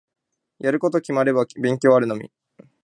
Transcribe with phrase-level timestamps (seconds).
[0.57, 2.31] やること決まれば勉強あるのみ。